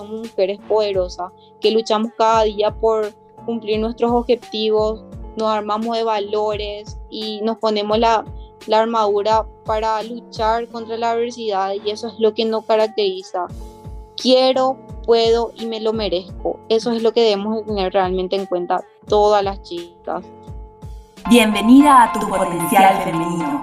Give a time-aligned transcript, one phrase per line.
[0.00, 3.12] somos mujeres poderosas, que luchamos cada día por
[3.44, 5.04] cumplir nuestros objetivos,
[5.36, 8.24] nos armamos de valores y nos ponemos la,
[8.66, 13.46] la armadura para luchar contra la adversidad y eso es lo que nos caracteriza.
[14.16, 16.58] Quiero, puedo y me lo merezco.
[16.68, 20.24] Eso es lo que debemos tener realmente en cuenta todas las chicas.
[21.28, 23.62] Bienvenida a tu potencial femenino.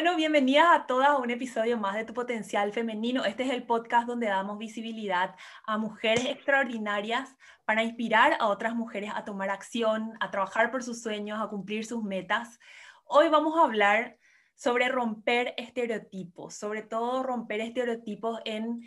[0.00, 3.24] Bueno, bienvenidas a todas a un episodio más de Tu Potencial Femenino.
[3.24, 5.34] Este es el podcast donde damos visibilidad
[5.64, 11.02] a mujeres extraordinarias para inspirar a otras mujeres a tomar acción, a trabajar por sus
[11.02, 12.60] sueños, a cumplir sus metas.
[13.06, 14.18] Hoy vamos a hablar
[14.54, 18.82] sobre romper estereotipos, sobre todo romper estereotipos en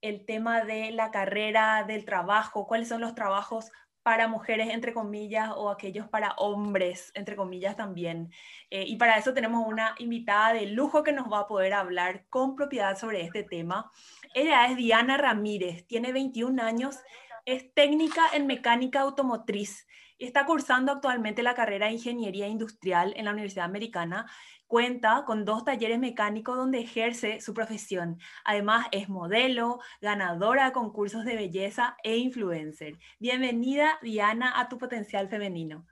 [0.00, 3.70] el tema de la carrera, del trabajo, cuáles son los trabajos
[4.08, 8.32] para mujeres, entre comillas, o aquellos para hombres, entre comillas también.
[8.70, 12.24] Eh, y para eso tenemos una invitada de lujo que nos va a poder hablar
[12.30, 13.92] con propiedad sobre este tema.
[14.32, 16.96] Ella es Diana Ramírez, tiene 21 años,
[17.44, 19.86] es técnica en mecánica automotriz
[20.18, 24.26] está cursando actualmente la carrera de Ingeniería Industrial en la Universidad Americana
[24.68, 28.18] Cuenta con dos talleres mecánicos donde ejerce su profesión.
[28.44, 32.98] Además, es modelo, ganadora de concursos de belleza e influencer.
[33.18, 35.86] Bienvenida, Diana, a tu potencial femenino.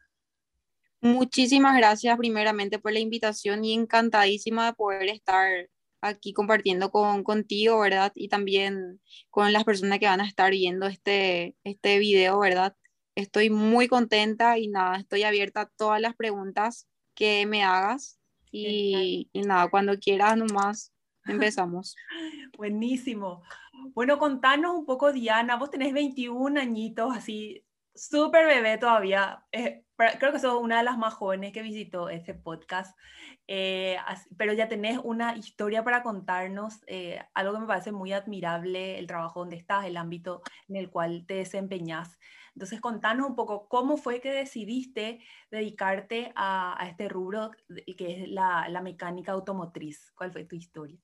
[1.00, 5.70] Muchísimas gracias primeramente por la invitación y encantadísima de poder estar
[6.02, 8.12] aquí compartiendo con, contigo, ¿verdad?
[8.14, 12.76] Y también con las personas que van a estar viendo este, este video, ¿verdad?
[13.14, 18.15] Estoy muy contenta y nada, estoy abierta a todas las preguntas que me hagas
[18.50, 20.92] y, nada, cuando quieras nomás
[21.26, 21.96] empezamos.
[22.56, 23.42] Buenísimo.
[23.94, 27.64] Bueno, contanos un poco, Diana, vos tenés 21 añitos, así,
[27.96, 29.44] súper bebé todavía.
[29.52, 32.96] Eh, creo que sos una de las más jóvenes que visitó este podcast,
[33.46, 33.96] eh,
[34.36, 39.06] pero ya tenés una historia para contarnos, eh, algo que me parece muy admirable, el
[39.06, 42.18] trabajo donde estás, el ámbito en el cual te desempeñas.
[42.54, 45.20] Entonces, contanos un poco cómo fue que decidiste
[45.50, 47.50] dedicarte a, este rubro
[47.98, 50.10] que es la, mecánica automotriz.
[50.14, 50.98] ¿Cuál fue tu historia?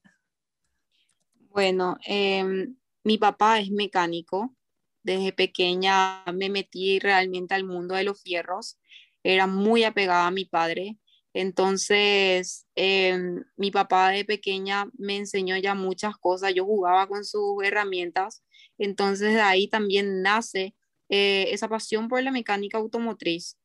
[1.51, 2.75] Bueno, em,
[3.05, 4.55] mi papá es mecánico.
[5.03, 8.79] Desde pequeña me metí realmente al mundo de los fierros.
[9.23, 10.99] Era muy apegada a mi padre.
[11.35, 16.55] Entonces, em, mi papá de pequeña me enseñó ya muchas cosas.
[16.55, 18.45] Yo jugaba con sus herramientas.
[18.79, 20.75] Entonces, de ahí también nace
[21.09, 23.59] eh, esa pasión por la mecánica automotriz.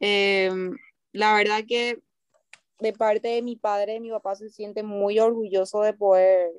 [0.00, 0.76] Em,
[1.12, 2.00] la verdad que
[2.80, 6.50] de parte de mi padre, mi papá se siente muy orgulloso de poder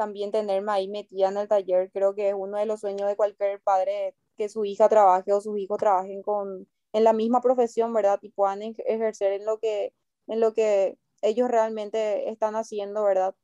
[0.00, 1.90] también tenerme ahí metida en el taller.
[1.92, 5.42] Creo que es uno de los sueños de cualquier padre que su hija trabaje o
[5.42, 8.18] sus hijos trabajen con, en la misma profesión, ¿verdad?
[8.22, 9.92] Y puedan ejercer en lo que,
[10.26, 13.34] en lo que ellos realmente están haciendo, ¿verdad?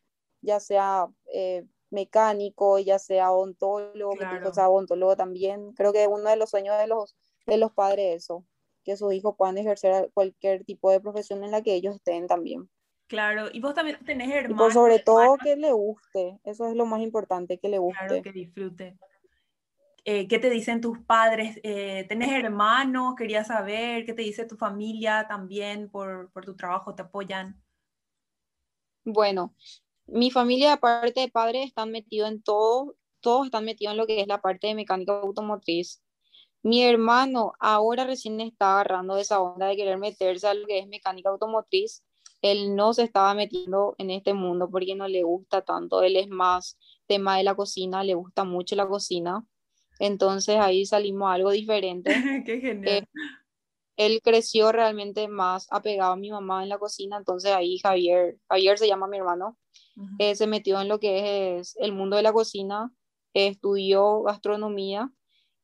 [0.40, 5.74] Ya sea eh, mecánico, ya sea odontólogo, que sea odontólogo también.
[5.74, 7.14] Creo que es uno de los sueños de los,
[7.46, 8.46] de los padres eso,
[8.82, 12.70] que sus hijos puedan ejercer cualquier tipo de profesión en la que ellos estén también.
[13.06, 14.56] Claro, y vos también tenés hermanos.
[14.56, 18.06] Y por sobre todo que le guste, eso es lo más importante, que le guste.
[18.06, 18.98] Claro, que disfrute.
[20.04, 21.58] Eh, ¿Qué te dicen tus padres?
[21.62, 23.14] Eh, ¿Tenés hermanos?
[23.16, 24.04] Quería saber.
[24.06, 26.94] ¿Qué te dice tu familia también por, por tu trabajo?
[26.94, 27.60] ¿Te apoyan?
[29.04, 29.54] Bueno,
[30.06, 34.20] mi familia, aparte de padres, están metidos en todo, todos están metidos en lo que
[34.20, 36.02] es la parte de mecánica automotriz.
[36.62, 40.88] Mi hermano ahora recién está agarrando esa onda de querer meterse a lo que es
[40.88, 42.04] mecánica automotriz.
[42.42, 46.02] Él no se estaba metiendo en este mundo porque no le gusta tanto.
[46.02, 49.44] Él es más tema de la cocina, le gusta mucho la cocina.
[49.98, 52.10] Entonces ahí salimos algo diferente.
[52.46, 52.88] Qué genial.
[52.88, 53.06] Eh,
[53.96, 58.78] él creció realmente más apegado a mi mamá en la cocina, entonces ahí Javier, Javier
[58.78, 59.58] se llama mi hermano,
[60.18, 62.92] eh, se metió en lo que es el mundo de la cocina,
[63.32, 65.10] estudió gastronomía,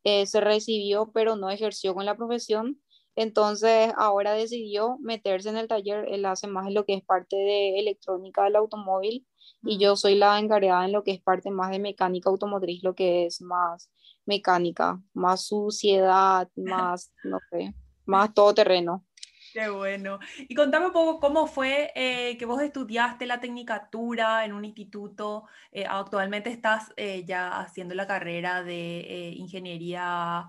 [0.04, 2.80] eh, se recibió, pero no ejerció con la profesión.
[3.14, 7.36] Entonces ahora decidió meterse en el taller, él hace más en lo que es parte
[7.36, 9.26] de electrónica del automóvil
[9.62, 12.94] y yo soy la encargada en lo que es parte más de mecánica automotriz, lo
[12.94, 13.90] que es más
[14.26, 17.74] mecánica, más suciedad, más, no sé,
[18.06, 19.04] más todoterreno.
[19.52, 20.18] Qué bueno.
[20.38, 25.44] Y contame un poco cómo fue eh, que vos estudiaste la tecnicatura en un instituto.
[25.70, 30.48] Eh, actualmente estás eh, ya haciendo la carrera de ingeniería.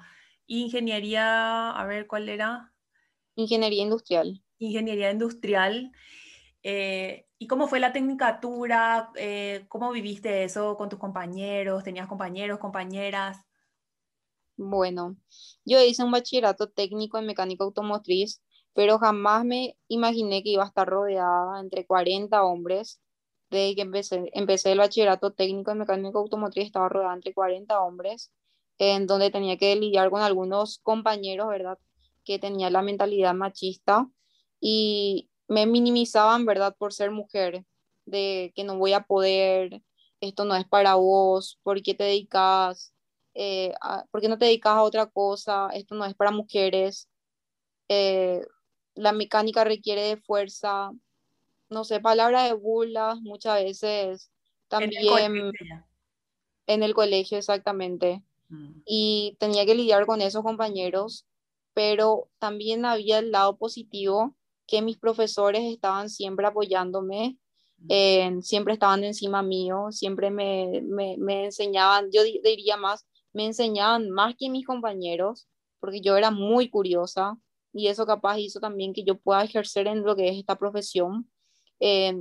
[0.61, 2.71] Ingeniería, a ver, ¿cuál era?
[3.35, 4.43] Ingeniería industrial.
[4.59, 5.91] Ingeniería industrial.
[6.63, 9.11] ¿Y cómo fue la tecnicatura?
[9.67, 11.83] ¿Cómo viviste eso con tus compañeros?
[11.83, 13.39] ¿Tenías compañeros, compañeras?
[14.55, 15.17] Bueno,
[15.65, 18.41] yo hice un bachillerato técnico en mecánica automotriz
[18.73, 22.99] pero jamás me imaginé que iba a estar rodeada entre 40 hombres.
[23.49, 28.31] Desde que empecé, empecé el bachillerato técnico en mecánica automotriz, estaba rodeada entre 40 hombres,
[28.77, 31.77] en donde tenía que lidiar con algunos compañeros, ¿verdad?
[32.23, 34.09] Que tenían la mentalidad machista
[34.59, 36.75] y me minimizaban, ¿verdad?
[36.77, 37.65] Por ser mujer,
[38.05, 39.81] de que no voy a poder,
[40.21, 42.93] esto no es para vos, ¿por qué te dedicas?
[43.33, 43.73] Eh,
[44.11, 45.69] ¿Por qué no te dedicas a otra cosa?
[45.73, 47.09] Esto no es para mujeres.
[47.89, 48.41] Eh,
[48.95, 50.91] la mecánica requiere de fuerza,
[51.69, 54.31] no sé, palabras de burlas muchas veces,
[54.67, 55.51] también
[56.67, 58.23] en el colegio, exactamente.
[58.53, 58.81] Mm.
[58.85, 61.25] Y tenía que lidiar con esos compañeros,
[61.73, 64.35] pero también había el lado positivo
[64.67, 67.37] que mis profesores estaban siempre apoyándome,
[67.79, 68.41] mm.
[68.41, 74.35] siempre estaban encima mío, siempre me, me, me enseñaban, yo diría más, me enseñaban más
[74.37, 75.47] que mis compañeros,
[75.79, 77.37] porque yo era muy curiosa,
[77.73, 81.27] y eso capaz hizo también que yo pueda ejercer en lo que es esta profesión.
[81.79, 82.15] Eh,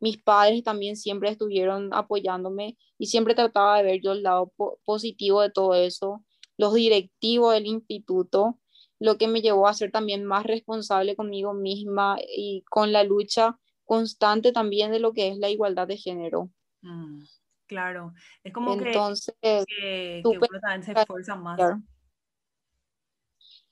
[0.00, 4.52] mis padres también siempre estuvieron apoyándome y siempre trataba de ver yo el lado
[4.84, 6.24] positivo de todo eso,
[6.56, 8.58] los directivos del instituto,
[8.98, 13.58] lo que me llevó a ser también más responsable conmigo misma y con la lucha
[13.84, 16.50] constante también de lo que es la igualdad de género.
[16.82, 17.22] Mm,
[17.66, 18.12] claro,
[18.42, 21.60] es como Entonces, que, que, que se esfuerza más.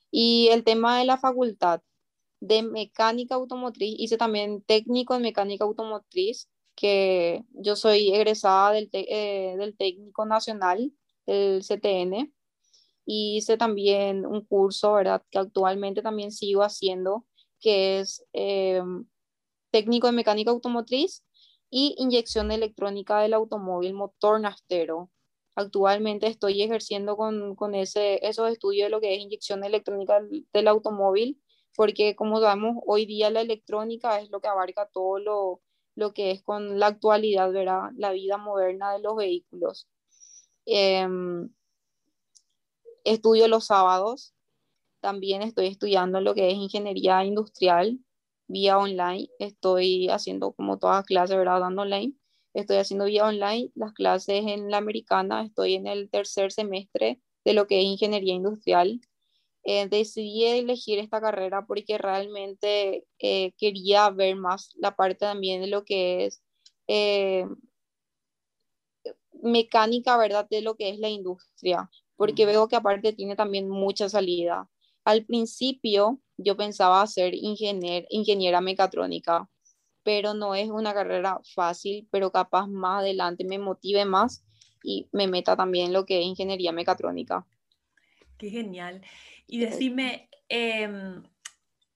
[0.09, 1.81] Y el tema de la facultad
[2.39, 9.55] de mecánica automotriz, hice también técnico en mecánica automotriz, que yo soy egresada del, eh,
[9.57, 10.91] del técnico nacional,
[11.25, 12.31] el CTN,
[13.05, 15.23] y hice también un curso, ¿verdad?
[15.31, 17.25] Que actualmente también sigo haciendo,
[17.59, 18.81] que es eh,
[19.71, 21.23] técnico en mecánica automotriz
[21.69, 25.09] y inyección electrónica del automóvil motor nastero.
[25.55, 30.21] Actualmente estoy ejerciendo con, con ese, esos estudios de lo que es inyección electrónica
[30.53, 31.41] del, automóvil,
[31.77, 35.61] porque como sabemos, hoy día la electrónica es lo que abarca todo lo,
[35.95, 37.91] lo que es con la actualidad, ¿verdad?
[37.97, 39.87] La vida moderna de los vehículos.
[40.65, 41.49] Em,
[43.05, 44.33] estudio los sábados,
[45.01, 47.99] también estoy estudiando lo que es ingeniería industrial
[48.47, 51.59] vía online, estoy haciendo como todas las clases, ¿verdad?
[51.59, 52.15] Dando online
[52.53, 57.53] estoy haciendo vía online las clases en la americana, estoy en el tercer semestre de
[57.53, 58.99] lo que es ingeniería industrial.
[59.69, 65.67] Eh, decidí elegir esta carrera porque realmente eh, quería ver más la parte también de
[65.67, 66.41] lo que es
[66.87, 67.45] eh,
[69.43, 70.47] mecánica, ¿verdad?
[70.49, 74.69] De lo que es la industria, porque veo que aparte tiene también mucha salida.
[75.03, 79.49] Al principio yo pensaba ser ingenier, ingeniera mecatrónica,
[80.01, 84.45] pero no es una carrera fácil, pero capaz más adelante me motive más
[84.81, 87.45] y me meta también en lo que es ingeniería mecatrónica.
[88.37, 89.01] Qué genial.
[89.47, 91.23] Y decime, em,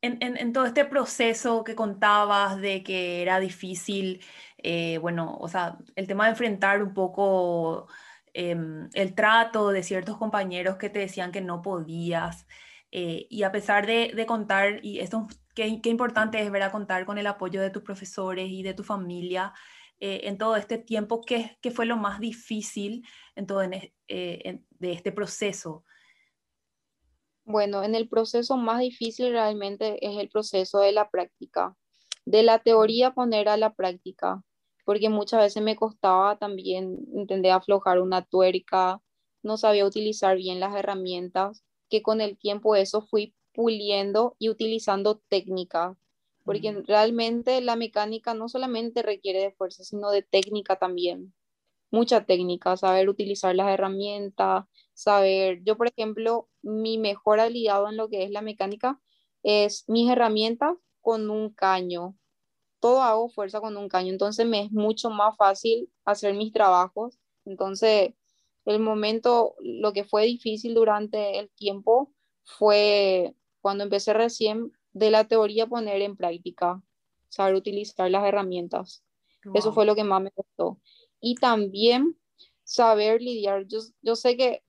[0.02, 4.24] en, todo este proceso que contabas de que era difícil,
[4.58, 7.88] eh, bueno, o sea, el tema de enfrentar un poco
[8.34, 12.48] em, el trato de ciertos compañeros que te decían que no podías,
[12.92, 16.72] eh, y a pesar de, de, contar, y esto qué, qué importante es ver a
[16.72, 19.54] contar con el apoyo de tus profesores y de tu familia
[20.04, 23.74] eh, en todo este tiempo, ¿qué, ¿qué, fue lo más difícil en todo en,
[24.08, 25.86] eh, de este proceso?
[27.52, 31.76] Bueno, en el proceso más difícil realmente es el proceso de la práctica,
[32.24, 34.42] de la teoría poner a la práctica,
[34.86, 39.02] porque muchas veces me costaba también entender aflojar una tuerca,
[39.44, 45.18] no sabía utilizar bien las herramientas, que con el tiempo eso fui puliendo y utilizando
[45.28, 45.98] técnica,
[46.46, 51.34] porque realmente la mecánica no solamente requiere de fuerza, sino de técnica también.
[51.92, 54.64] Mucha técnica, saber utilizar las herramientas,
[55.02, 59.00] saber, yo por ejemplo, mi mejor aliado en lo que es la mecánica
[59.44, 62.16] es mis herramientas con un caño.
[62.80, 67.20] Todo hago fuerza con un caño, entonces me es mucho más fácil hacer mis trabajos.
[67.46, 68.14] Entonces,
[68.66, 75.28] el momento, lo que fue difícil durante el tiempo fue cuando empecé recién de la
[75.28, 76.82] teoría poner en práctica,
[77.30, 79.04] saber utilizar las herramientas.
[79.56, 80.80] Eso fue lo que más me costó.
[81.20, 82.18] Y también
[82.64, 83.66] saber lidiar.
[83.68, 84.64] Yo, yo sé que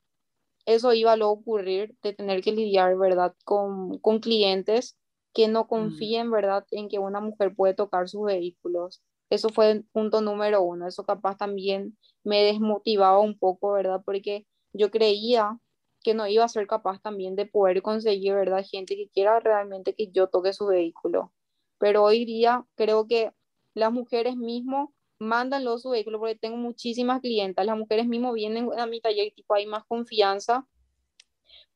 [0.67, 4.97] eso iba a ocurrir, de tener que lidiar, ¿verdad?, con, con clientes
[5.35, 5.69] que no Mm.
[5.69, 9.03] confíen, ¿verdad?, en que una mujer puede tocar sus vehículos.
[9.31, 10.87] Eso fue el punto número uno.
[10.87, 14.03] Eso capaz también me desmotivaba un poco, ¿verdad?
[14.05, 15.59] Porque yo creía
[16.03, 18.65] que no iba a ser capaz también de poder conseguir, ¿verdad?
[18.71, 21.33] Gente que quiera realmente que yo toque su vehículo.
[21.79, 23.33] Pero hoy día creo que
[23.75, 24.89] las mujeres mismas
[25.23, 27.65] mandan los su vehículo porque tengo muchísimas clientas.
[27.65, 30.67] Las mujeres mismas vienen a mi taller tipo hay más confianza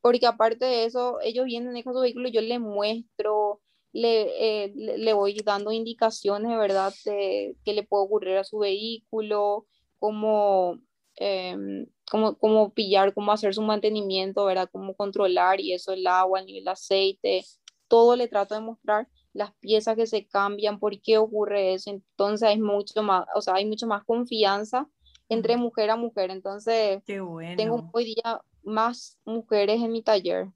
[0.06, 3.60] porque aparte de eso, ellos vienen con su vehículo yo les muestro,
[3.92, 8.58] le, eh, le, voy dando indicaciones, de verdad, de qué le puede ocurrir a su
[8.58, 9.66] vehículo,
[9.98, 10.78] cómo,
[11.16, 14.68] em, cómo, cómo pillar, cómo hacer su mantenimiento, ¿verdad?
[14.70, 17.44] Cómo controlar y eso, el agua, el nivel aceite,
[17.88, 21.90] todo le trato de mostrar las piezas que se cambian, por qué ocurre eso.
[21.90, 24.88] Entonces hay mucho más, o sea, hay mucho más confianza
[25.30, 26.30] entre mujer a mujer.
[26.32, 27.20] Entonces, Qué
[27.56, 30.48] tengo hoy día más mujeres en mi taller,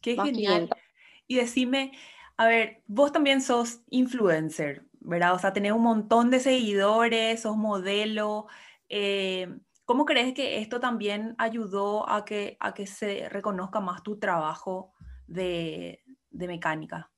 [0.00, 0.32] qué genial.
[0.32, 0.80] clientas.
[1.28, 1.92] Y decime,
[2.38, 5.34] a ver, vos también sos influencer, ¿verdad?
[5.36, 8.48] O sea, tenés un montón de seguidores, sos modelo.
[8.90, 9.48] eh,
[9.86, 14.94] ¿cómo crees que esto también ayudó a que, a que se reconozca más tu trabajo
[15.28, 17.11] de, de mecánica?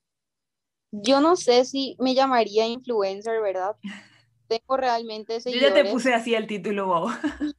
[1.02, 3.76] Yo no sé si me llamaría influencer, ¿verdad?
[4.48, 7.08] Tengo realmente Yo ya te puse así el título, wow.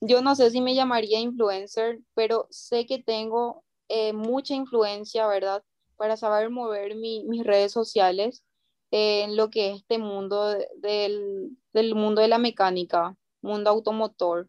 [0.00, 5.62] Yo no sé si me llamaría influencer, pero sé que tengo eh, mucha influencia, ¿verdad?
[5.96, 8.44] Para saber mover mi- mis redes sociales
[8.90, 13.70] eh, en lo que es este mundo de- del, del mundo de la mecánica, mundo
[13.70, 14.48] automotor.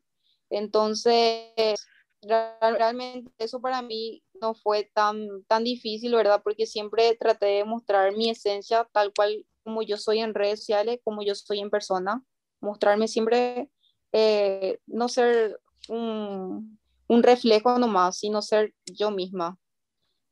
[0.49, 1.53] Entonces,
[2.21, 6.41] Realmente eso para mí no fue tan, tan difícil, ¿verdad?
[6.43, 10.99] Porque siempre traté de mostrar mi esencia tal cual como yo soy en redes sociales,
[11.03, 12.23] como yo soy en persona.
[12.61, 13.69] Mostrarme siempre,
[14.13, 19.57] eh, no ser un, un reflejo nomás, sino ser yo misma.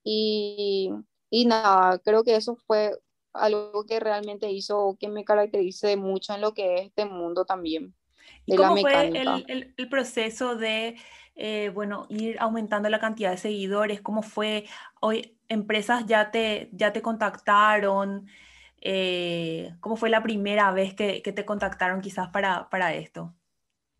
[0.04, 0.92] Y,
[1.30, 2.98] y nada, creo que eso fue
[3.34, 7.94] algo que realmente hizo que me caracterice mucho en lo que es este mundo también,
[8.46, 8.94] ¿Y de la cómo fue
[9.48, 10.96] el- el proceso de,
[11.36, 14.02] eh, bueno, ir aumentando la cantidad de seguidores?
[14.02, 14.66] ¿Cómo fue?
[15.02, 18.28] Hoy, empresas ya te, ya te contactaron.
[18.82, 23.34] Eh, ¿cómo fue la primera vez que, que te contactaron quizás para, para esto?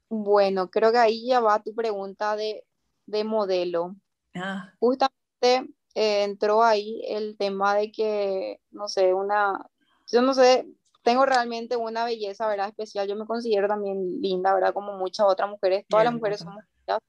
[0.10, 2.64] Bueno, creo que ahí ya va tu pregunta de,
[3.08, 3.96] de modelo.
[4.36, 9.66] Ah, Justamente eh, entró ahí el tema de que, no sé, una,
[10.12, 10.68] yo no sé,
[11.04, 12.68] tengo realmente una belleza, ¿verdad?
[12.68, 13.08] Especial.
[13.08, 14.74] Yo me considero también linda, ¿verdad?
[14.74, 15.86] Como muchas otras mujeres.
[15.88, 17.00] Todas las mujeres somos bellas,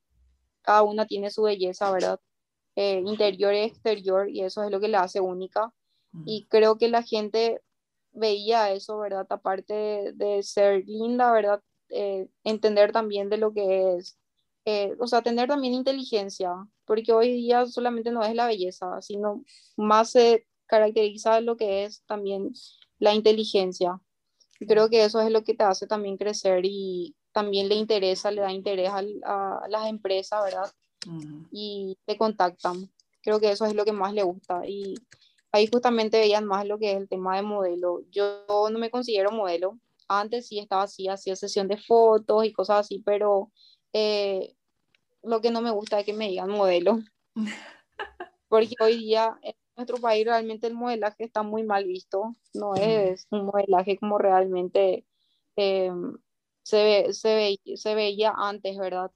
[0.66, 2.20] cada una tiene su belleza, ¿verdad?
[2.76, 5.72] Eh, interior y exterior, y eso es lo que la hace única.
[6.12, 7.62] Mm, Y creo que la gente
[8.12, 9.26] veía eso, ¿verdad?
[9.30, 11.62] Aparte de, de ser linda, ¿verdad?
[11.90, 14.18] Eh, entender también de lo que es,
[14.64, 16.52] eh, o sea, tener también inteligencia,
[16.86, 19.44] porque hoy día solamente no es la belleza, sino
[19.76, 22.52] más se caracteriza lo que es también
[22.98, 24.00] la inteligencia.
[24.60, 28.30] Y creo que eso es lo que te hace también crecer y también le interesa,
[28.30, 30.72] le da interés al- a, las empresas, ¿verdad?
[31.06, 32.90] Mm, y te contactan.
[33.20, 34.62] Creo que eso es lo que más le gusta.
[34.66, 34.94] Y
[35.52, 38.00] ahí justamente veían más lo que es el tema de modelo.
[38.10, 39.78] Yo no me considero modelo.
[40.08, 43.52] Antes sí estaba así, hacía sesión de fotos y cosas así, pero
[43.92, 44.54] eh,
[45.22, 47.00] lo que no me gusta es que me digan modelo,
[48.48, 52.32] porque hoy día en nuestro país realmente el modelaje está muy mal visto.
[52.54, 55.04] No es un modelaje como realmente
[55.56, 55.92] eh,
[56.66, 59.10] se ve, se ve- se veía antes, ¿verdad?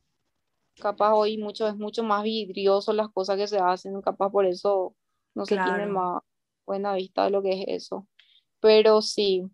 [0.81, 4.97] capaz hoy mucho es mucho más vidrioso las cosas que se hacen, capaz por eso
[5.35, 5.89] no se tiene claro.
[5.89, 6.23] más
[6.67, 8.09] buena vista de lo que es eso.
[8.61, 9.45] Pero sí,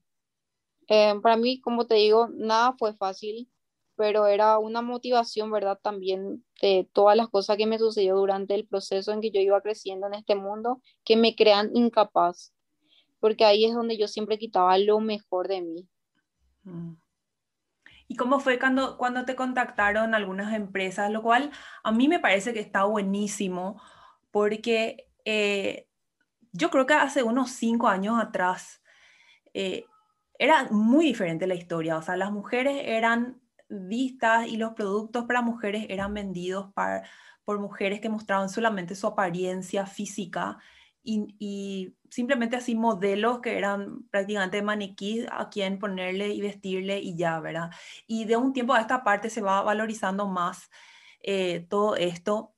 [0.88, 3.50] eh, para mí, como te digo, nada fue fácil,
[3.96, 5.78] pero era una motivación, ¿verdad?
[5.82, 9.60] También de todas las cosas que me sucedió durante el proceso en que yo iba
[9.62, 12.52] creciendo en este mundo, que me crean incapaz,
[13.20, 15.88] porque ahí es donde yo siempre quitaba lo mejor de mí.
[16.66, 16.96] Mm.
[18.08, 21.10] ¿Y cómo fue cuando, cuando te contactaron algunas empresas?
[21.10, 21.50] Lo cual
[21.82, 23.80] a mí me parece que está buenísimo
[24.30, 25.88] porque eh,
[26.52, 28.82] yo creo que hace unos cinco años atrás
[29.54, 29.86] eh,
[30.38, 31.96] era muy diferente la historia.
[31.96, 36.72] O sea, las mujeres eran vistas y los productos para mujeres eran vendidos
[37.44, 40.58] por mujeres que mostraban solamente su apariencia física
[41.06, 47.40] y, simplemente así modelos que eran prácticamente maniquí a quien ponerle y vestirle y ya,
[47.40, 47.70] ¿verdad?
[48.06, 50.70] Y de un tiempo a esta parte se va valorizando más
[51.22, 52.54] eh, todo esto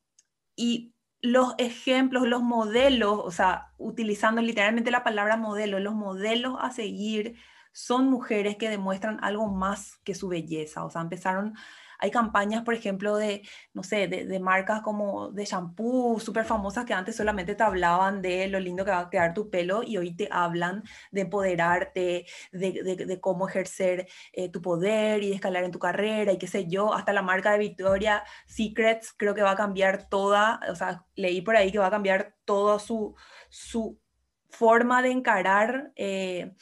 [0.54, 6.70] y los ejemplos, los modelos, o sea, utilizando literalmente la palabra modelo, los modelos a
[6.70, 7.36] seguir
[7.72, 10.84] son mujeres que demuestran algo más que su belleza.
[10.84, 11.54] O sea, empezaron
[11.98, 13.42] hay campañas, por ejemplo, de,
[13.74, 18.46] no sé, de, marcas como de shampoo súper famosas que antes solamente te hablaban de
[18.48, 23.18] lo lindo que va a quedar tu pelo y hoy te hablan de empoderarte, de,
[23.20, 26.94] cómo ejercer eh, tu poder y de escalar en tu carrera y qué sé yo.
[26.94, 31.42] Hasta la marca de Victoria Secrets creo que va a cambiar toda, o sea, leí
[31.42, 33.16] por ahí que va a cambiar toda su,
[33.48, 33.98] su
[34.50, 35.92] forma de encarar.
[35.96, 36.54] Eh,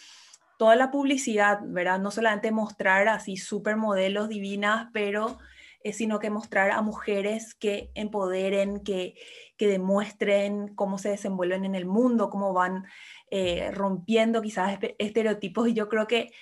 [0.59, 1.99] toda la publicidad, ¿verdad?
[1.99, 5.39] No solamente mostrar así supermodelos divinas, pero
[5.87, 9.15] eh, sino que mostrar a mujeres que empoderen, que,
[9.57, 12.87] que demuestren cómo se desenvuelven en el mundo, cómo van
[13.31, 15.69] eh, rompiendo quizás estereotipos.
[15.69, 16.33] Y yo creo que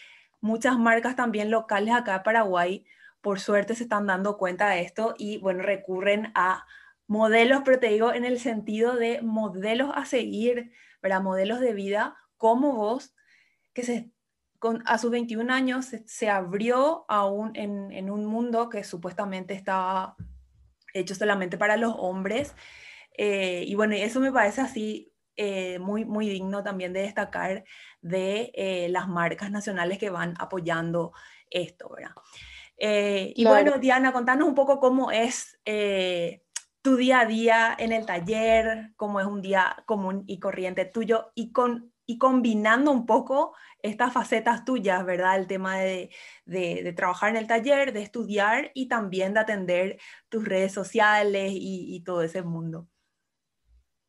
[0.41, 2.87] muchas marcas también locales acá en Paraguay,
[3.21, 6.65] por suerte, se están dando cuenta de esto y, bueno, recurren a
[7.07, 11.21] modelos, pero te digo en el sentido de modelos a seguir, ¿verdad?
[11.21, 13.15] Modelos de vida como vos
[13.75, 14.11] que se,
[14.59, 17.05] con, a sus 21 años se, abrió
[17.55, 20.17] en, un mundo que supuestamente estaba
[20.95, 22.55] hecho solamente para los hombres.
[23.19, 27.65] Eh, y bueno, eso me parece así eh, muy, muy digno también de destacar
[28.01, 31.13] de eh, las marcas nacionales que van apoyando
[31.51, 32.13] esto, ¿verdad?
[32.77, 35.61] y bueno, Diana, contanos un poco cómo es
[36.83, 41.31] tu día a día en el taller, cómo es un día común y corriente tuyo
[41.37, 45.37] y con y combinando un poco estas facetas tuyas, ¿verdad?
[45.37, 46.11] El tema de,
[46.97, 52.23] trabajar en el taller, de estudiar y también de atender tus redes sociales y, todo
[52.23, 52.87] ese mundo.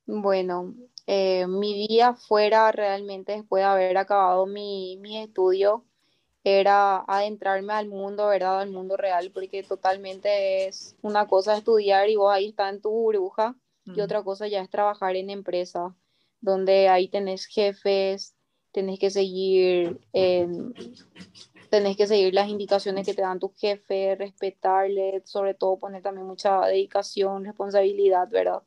[0.05, 0.75] Bueno,
[1.07, 5.85] eh, mi día fuera realmente después de haber acabado mi, estudio
[6.43, 8.61] era adentrarme al mundo, ¿verdad?
[8.61, 12.91] Al mundo real, porque totalmente es una cosa estudiar y vos ahí estás en tu
[12.91, 15.95] burbuja y otra cosa ya es trabajar en empresa
[16.45, 18.35] donde ahí tenés jefes,
[18.71, 19.99] tenés que seguir,
[21.69, 26.27] tenés que seguir las indicaciones que te dan tu jefe, respetarle, sobre todo poner también
[26.27, 28.61] mucha dedicación, responsabilidad, ¿verdad?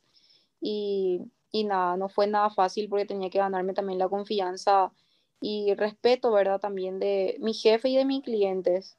[0.60, 1.20] Y,
[1.52, 4.92] y nada, no fue nada fácil porque tenía que ganarme también la confianza
[5.40, 6.60] y respeto, ¿verdad?
[6.60, 8.98] También de mi jefe y de mis clientes.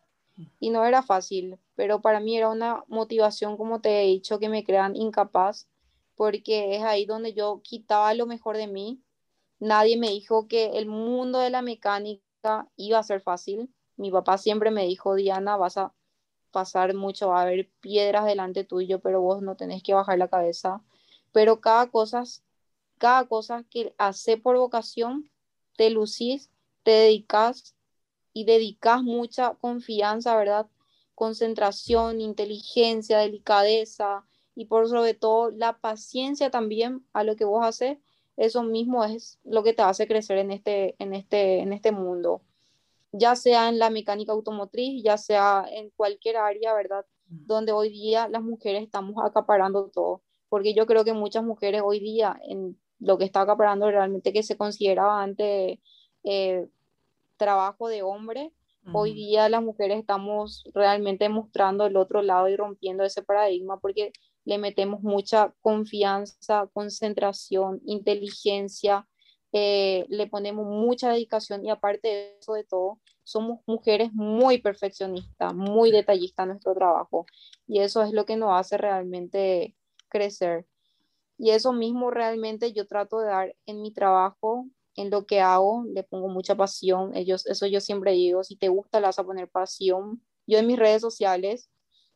[0.61, 4.47] Y no era fácil, pero para mí era una motivación, como te he dicho, que
[4.47, 5.67] me crean incapaz
[6.19, 9.01] porque es ahí donde yo quitaba lo mejor de mí.
[9.57, 13.73] Nadie me dijo que el mundo de la mecánica iba a ser fácil.
[13.95, 15.93] Mi papá siempre me dijo, Diana, vas a
[16.51, 20.27] pasar mucho, va a haber piedras delante tuyo, pero vos no tenés que bajar la
[20.27, 20.83] cabeza.
[21.31, 22.23] Pero cada cosa,
[22.97, 25.31] cada cosa que hace por vocación,
[25.77, 26.49] te lucís,
[26.83, 27.75] te dedicas
[28.33, 30.67] y dedicas mucha confianza, ¿verdad?
[31.15, 34.25] Concentración, inteligencia, delicadeza,
[34.59, 37.97] y por sobre todo la paciencia también a lo que vos haces,
[38.35, 42.41] eso mismo es lo que te hace crecer en este, en este, en este mundo,
[43.13, 47.05] ya sea en la mecánica automotriz, ya sea en cualquier área, ¿verdad?
[47.27, 52.01] Donde hoy día las mujeres estamos acaparando todo, porque yo creo que muchas mujeres hoy
[52.01, 55.79] día en lo que está acaparando realmente que se consideraba antes
[56.25, 56.67] eh,
[57.37, 58.51] trabajo de hombre,
[58.93, 64.11] Hoy día las mujeres estamos realmente mostrando el otro lado y rompiendo ese paradigma porque
[64.45, 69.07] le metemos mucha confianza, concentración, inteligencia,
[69.51, 75.53] eh, le ponemos mucha dedicación y aparte de eso de todo, somos mujeres muy perfeccionistas,
[75.53, 77.25] muy detallistas en nuestro trabajo
[77.67, 79.75] y eso es lo que nos hace realmente
[80.07, 80.65] crecer.
[81.37, 84.67] Y eso mismo realmente yo trato de dar en mi trabajo,
[85.01, 87.15] en lo que hago, le pongo mucha pasión.
[87.15, 90.21] Ellos, eso yo siempre digo, si te gusta, le vas a poner pasión.
[90.45, 91.69] Yo en mis redes sociales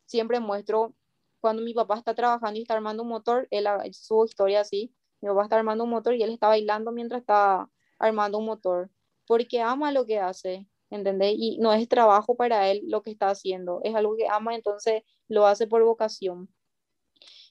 [0.06, 0.96] siempre muestro
[1.40, 5.28] cuando mi papá está trabajando y está armando un motor, él su historia así, mi
[5.28, 7.70] papá está armando un motor y él está bailando mientras está
[8.00, 8.90] armando un motor,
[9.28, 11.36] porque ama lo que hace, ¿entendés?
[11.38, 15.04] Y no es trabajo para él lo que está haciendo, es algo que ama, entonces
[15.28, 16.48] lo hace por vocación.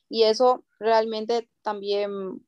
[0.08, 2.46] Y eso realmente también,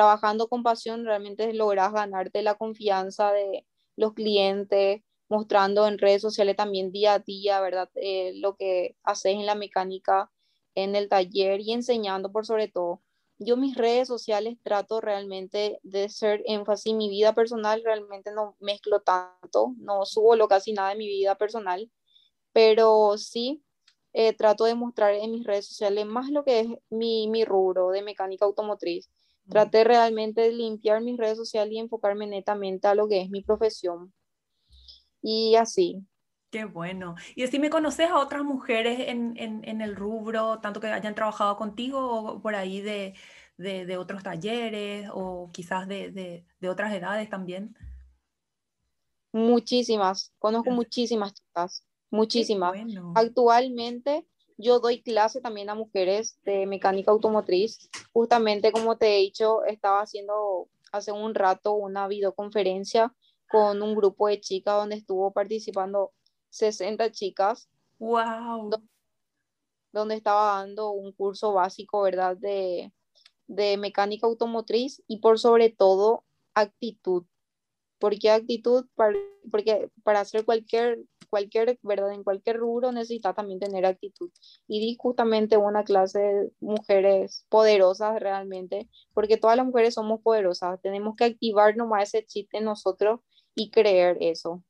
[0.00, 6.56] trabajando con pasión, realmente logras ganarte la confianza de los clientes, mostrando en redes sociales
[6.56, 7.90] también día a día, ¿verdad?
[7.96, 10.30] Eh, lo que haces en la mecánica
[10.74, 13.02] en el taller y enseñando por sobre todo.
[13.38, 16.94] Yo mis redes sociales trato realmente de ser énfasis.
[16.94, 21.34] Mi vida personal realmente no mezclo tanto, no subo lo casi nada de mi vida
[21.34, 21.90] personal,
[22.54, 23.62] pero sí
[24.14, 27.90] eh, trato de mostrar en mis redes sociales más lo que es mi, mi rubro
[27.90, 29.10] de mecánica automotriz.
[29.50, 33.42] Traté realmente de limpiar mis redes sociales y enfocarme netamente a lo que es mi
[33.42, 34.12] profesión.
[35.22, 36.02] Y así,
[36.50, 37.14] Qué bueno.
[37.36, 41.56] Y si me conoces a otras mujeres en, en, el rubro, tanto que hayan trabajado
[41.56, 43.14] contigo o por ahí de,
[43.56, 47.76] de, de otros talleres o quizás de, de, otras edades también.
[49.32, 52.76] Muchísimas, conozco muchísimas chicas, muchísimas.
[53.14, 54.26] Actualmente
[54.60, 57.90] yo doy clase también a mujeres de mecánica automotriz.
[58.12, 63.14] Justamente como te he dicho, estaba haciendo hace un rato una videoconferencia
[63.48, 66.12] con un grupo de chicas donde estuvo participando
[66.50, 67.68] 60 chicas.
[67.98, 68.70] ¡Wow!
[69.92, 72.36] Donde estaba dando un curso básico, ¿verdad?
[72.36, 72.92] De,
[73.46, 77.24] de mecánica automotriz y por sobre todo actitud.
[77.98, 78.86] ¿Por qué actitud?
[79.50, 82.12] porque para hacer cualquier, cualquier, ¿verdad?
[82.12, 84.30] En cualquier rubro necesita también tener actitud.
[84.68, 90.80] Y di justamente una clase de mujeres poderosas realmente, porque todas las mujeres somos poderosas.
[90.82, 93.20] Tenemos que activar nomás ese chip en nosotros
[93.54, 94.62] y creer eso.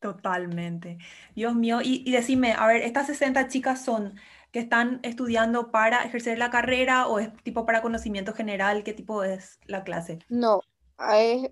[0.00, 0.98] Totalmente.
[1.34, 4.14] Dios mío, y, y decime, a ver, estas 60 chicas son
[4.50, 8.82] que están estudiando para ejercer la carrera o es tipo para conocimiento general?
[8.82, 10.18] ¿Qué tipo es la clase?
[10.28, 10.60] No,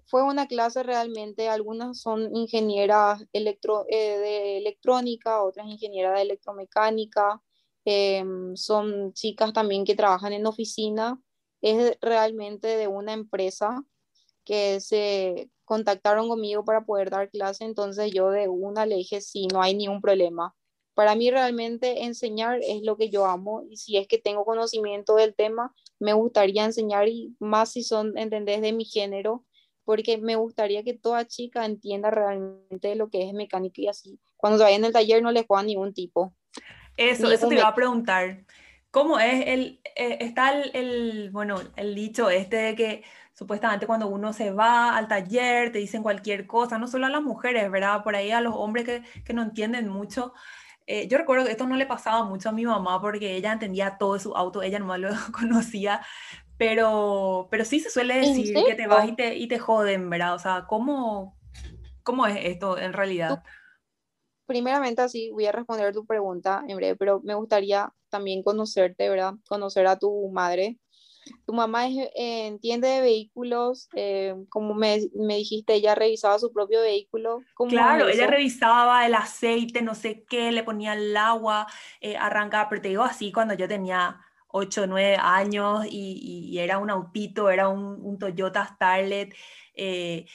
[0.06, 3.56] fue una clase realmente, algunas son ingenieras eh,
[3.92, 7.40] de electrónica, otras ingenieras de electromecánica,
[7.84, 11.20] em, son chicas también que trabajan en oficina,
[11.62, 13.84] es realmente de una empresa
[14.44, 19.46] que se contactaron conmigo para poder dar clase, entonces yo de una le dije, sí,
[19.52, 20.54] no hay ningún problema.
[20.98, 25.14] Para mí realmente enseñar es lo que yo amo y si es que tengo conocimiento
[25.14, 29.44] del tema, me gustaría enseñar y más si son, entendés, de mi género,
[29.84, 34.18] porque me gustaría que toda chica entienda realmente lo que es mecánica y así.
[34.36, 36.34] Cuando se vaya en el taller no le juegan ningún tipo.
[36.96, 38.44] Eso, eso te iba a preguntar.
[38.90, 44.08] ¿Cómo es el, eh, está el, el, bueno, el dicho este de que supuestamente cuando
[44.08, 48.02] uno se va al taller te dicen cualquier cosa, no solo a las mujeres, ¿verdad?
[48.02, 50.34] Por ahí a los hombres que, que no entienden mucho,
[50.90, 53.98] eh, yo recuerdo que esto no le pasaba mucho a mi mamá porque ella entendía
[53.98, 56.00] todo de su auto, ella no lo conocía,
[56.56, 60.34] pero, pero sí se suele decir que te vas y te, y te joden, ¿verdad?
[60.34, 61.38] O sea, ¿cómo,
[62.02, 63.42] ¿cómo es esto en realidad?
[64.46, 69.34] Primeramente, así voy a responder tu pregunta en breve, pero me gustaría también conocerte, ¿verdad?
[69.46, 70.78] Conocer a tu madre,
[71.46, 76.52] tu mamá es, eh, entiende de vehículos, eh, como me, me, dijiste, ella revisaba su
[76.52, 77.42] propio vehículo.
[77.68, 81.66] claro, ella revisaba el aceite, no sé qué, le ponía el agua,
[82.00, 86.58] eh, arrancaba, pero te digo así, cuando yo tenía 8 o 9 años y, y,
[86.58, 89.34] era un autito, era un, un Toyota Starlet,
[89.74, 90.26] eh,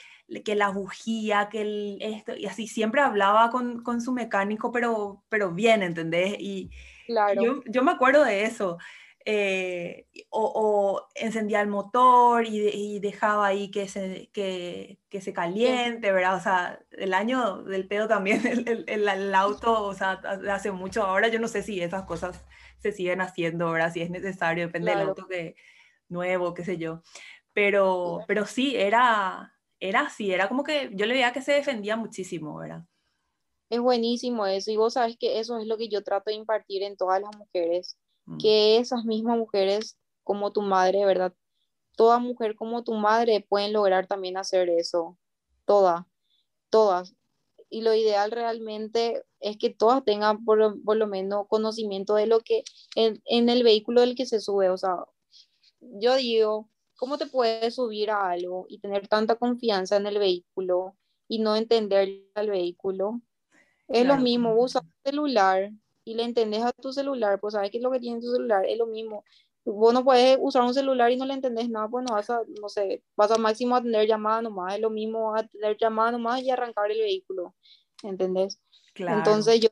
[0.45, 5.23] que la bujía, que el, esto, y así siempre hablaba con, con su mecánico, pero,
[5.29, 6.36] pero bien, ¿entendés?
[6.39, 6.69] Y,
[7.06, 7.43] claro.
[7.43, 8.77] yo, yo me acuerdo de eso.
[9.26, 16.36] Eh, o, encendía el motor y, dejaba ahí que se, que, que, se caliente, ¿verdad?
[16.36, 21.30] O sea, el año del pedo también, el, el, auto, o sea, hace mucho, ahora
[21.30, 22.44] yo no sé si esas cosas
[22.80, 23.94] se siguen haciendo, ¿verdad?
[23.94, 25.56] Si es necesario, depende del auto que
[26.10, 27.02] nuevo, qué sé yo.
[27.54, 31.96] Pero, pero sí, era, era así, era como que yo le veía que se defendía
[31.96, 32.84] muchísimo, ¿verdad?
[33.70, 36.84] Es buenísimo eso, y vos sabes que eso es lo que yo trato de impartir
[36.84, 37.98] en todas las mujeres.
[38.40, 41.34] Que esas mismas mujeres como tu madre, ¿verdad?
[41.96, 45.18] Toda mujer como tu madre pueden lograr también hacer eso,
[45.66, 46.06] todas,
[46.70, 47.16] todas.
[47.70, 52.64] Y lo ideal realmente es que todas tengan por, lo menos conocimiento de lo que
[52.96, 54.70] en, en el vehículo del que se sube.
[54.70, 54.98] O sea,
[55.82, 60.96] yo digo, ¿cómo te puedes subir a algo y tener tanta confianza en el vehículo
[61.28, 63.22] y no entender el vehículo?
[63.88, 65.72] Es lo mismo, usa un celular,
[66.06, 68.66] y le entendés a tu celular, pues sabes qué es lo que tiene tu celular,
[68.66, 69.24] es lo mismo.
[69.66, 72.42] Vos no puedes usar un celular y no le entendés nada, pues no vas a,
[72.60, 76.12] no sé, vas a máximo a tener llamada nomás, es lo mismo a tener llamada
[76.12, 77.56] nomás y arrancar el vehículo,
[78.04, 78.60] ¿entendés?
[78.94, 79.20] Claro.
[79.20, 79.70] Entonces yo,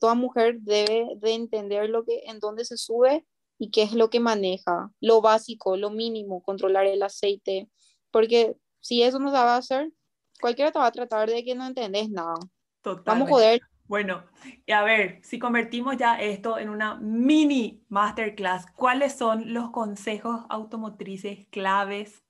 [0.00, 3.24] toda mujer debe de entender lo que, en dónde se sube
[3.56, 7.68] y qué es lo que maneja, lo básico, lo mínimo, controlar el aceite,
[8.10, 9.92] porque si eso no se va a hacer,
[10.40, 12.34] cualquiera te va a tratar de que no entendés nada.
[12.82, 13.10] Totalmente.
[13.10, 14.22] Vamos a joder bueno,
[14.66, 20.46] y a ver, si convertimos ya esto en una mini masterclass, ¿cuáles son los consejos
[20.48, 22.24] automotrices claves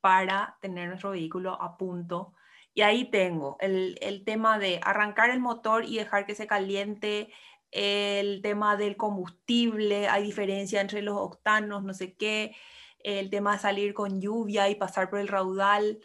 [0.00, 2.34] para tener nuestro vehículo a punto?
[2.74, 7.32] Y ahí tengo el, el tema de arrancar el motor y dejar que se caliente,
[7.72, 12.54] el tema del combustible, hay diferencia entre los octanos, no sé qué,
[13.00, 15.98] el tema de salir con lluvia y pasar por el raudal,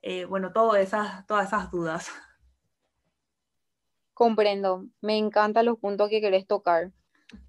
[0.00, 2.12] eh, bueno, todas esas, todas esas dudas.
[4.14, 6.92] Comprendo, me encantan los puntos que querés tocar.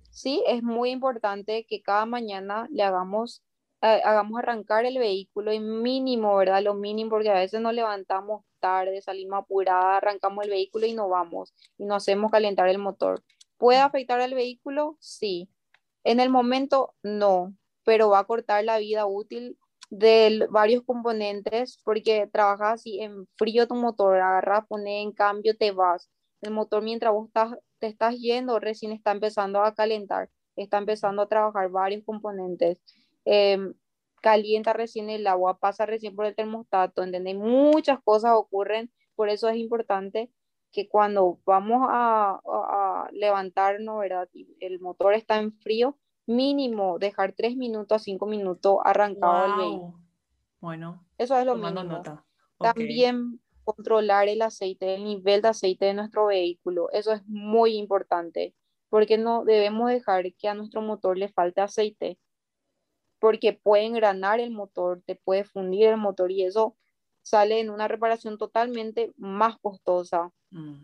[0.09, 3.43] Sí, es muy importante que cada mañana le hagamos,
[3.81, 6.63] eh, hagamos arrancar el vehículo y mínimo, ¿verdad?
[6.63, 11.07] Lo mínimo, porque a veces nos levantamos tarde, salimos apuradas, arrancamos el vehículo y no
[11.07, 13.23] vamos y no hacemos calentar el motor.
[13.57, 14.97] ¿Puede afectar al vehículo?
[14.99, 15.49] Sí.
[16.03, 19.57] En el momento, no, pero va a cortar la vida útil
[19.89, 25.71] de varios componentes, porque trabajas así en frío tu motor, agarras, pones en cambio, te
[25.71, 26.09] vas.
[26.45, 31.21] El motor mientras vos estás, te estás yendo, recién está empezando a calentar, está empezando
[31.23, 32.79] a trabajar varios componentes.
[33.25, 33.73] Em,
[34.21, 37.35] calienta recién el agua, pasa recién por el termostato, ¿entendés?
[37.35, 40.31] Muchas cosas ocurren, por eso es importante
[40.71, 44.29] que cuando vamos a, a, levantarnos, ¿verdad?
[44.59, 49.99] el motor está en frío, mínimo dejar tres minutos a cinco minutos arrancado el vehículo.
[50.59, 51.05] Bueno.
[51.17, 52.03] Eso es lo mínimo.
[52.59, 56.89] También controlar el aceite, el nivel de aceite de nuestro vehículo.
[56.91, 58.53] Eso es muy importante,
[58.89, 62.17] porque no debemos dejar que a nuestro motor le falte aceite,
[63.19, 66.77] porque puede engranar el motor, te puede fundir el motor y eso
[67.23, 70.31] sale en una reparación totalmente más costosa.
[70.51, 70.83] Mm.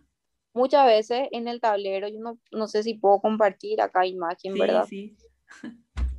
[0.54, 4.86] Muchas veces en el tablero, yo no, no, sé si puedo compartir acá imagen, ¿verdad?
[4.86, 5.16] Sí.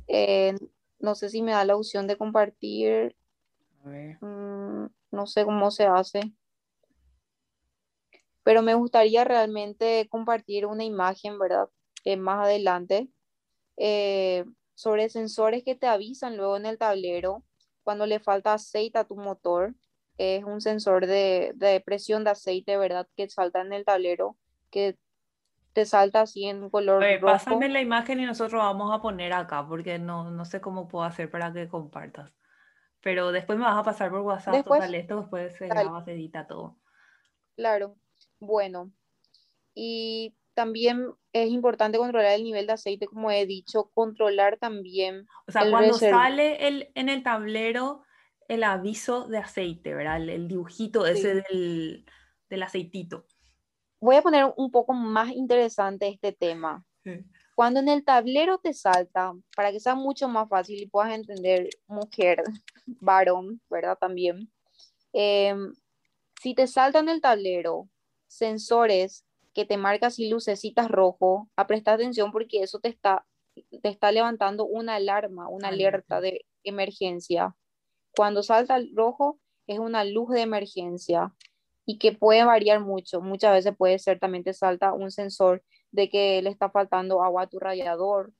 [0.07, 0.53] Eh,
[0.99, 3.15] no sé si me da la opción de compartir.
[3.83, 4.17] A ver.
[4.21, 6.33] Mm, no sé cómo se hace.
[8.43, 11.69] Pero me gustaría realmente compartir una imagen, ¿verdad?
[12.03, 13.09] Eh, más adelante.
[13.77, 17.43] Eh, sobre sensores que te avisan luego en el tablero
[17.83, 19.73] cuando le falta aceite a tu motor
[20.17, 23.07] es un sensor de, presión de aceite, ¿verdad?
[23.15, 24.37] Que salta en el tablero,
[24.69, 24.97] que
[25.73, 27.25] te salta así en color rojo.
[27.25, 31.03] Pásame la imagen y nosotros vamos a poner acá, porque no, no sé cómo puedo
[31.03, 32.31] hacer para que compartas.
[33.01, 36.47] Pero después me vas a pasar por WhatsApp, después, esto después se graba, se edita
[36.47, 36.77] todo.
[37.55, 37.97] Claro,
[38.45, 38.91] bueno.
[39.73, 45.27] Y también es importante controlar el nivel de aceite, como he dicho, controlar también.
[45.47, 48.03] O sea, cuando sale el, en el tablero
[48.47, 50.17] el aviso de aceite, ¿verdad?
[50.17, 52.05] El, dibujito ese del,
[52.49, 53.25] del, aceitito.
[53.99, 56.85] Voy a poner un poco más interesante este tema.
[57.55, 61.69] Cuando en el tablero te salta, para que sea mucho más fácil y puedas entender
[61.87, 62.43] mujer,
[62.85, 63.97] varón, ¿verdad?
[63.97, 64.51] También.
[65.13, 65.73] Em,
[66.41, 67.89] si te salta en el tablero
[68.33, 73.89] sensores que te marcan así lucecitas rojo, a prestar atención porque eso te está, te
[73.89, 77.55] está levantando una alarma, una alerta de emergencia.
[78.15, 81.33] Cuando salta el rojo es una luz de emergencia
[81.85, 83.21] y que puede variar mucho.
[83.21, 87.43] Muchas veces puede ser también te salta un sensor de que le está faltando agua
[87.43, 88.33] a tu radiador,